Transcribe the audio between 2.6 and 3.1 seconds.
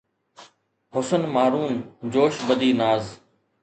ناز